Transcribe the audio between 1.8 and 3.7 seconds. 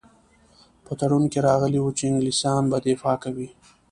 وو چې انګلیسیان به دفاع کوي.